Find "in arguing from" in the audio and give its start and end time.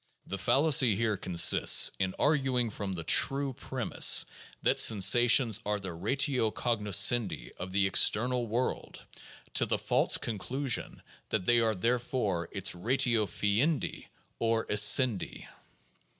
1.99-2.93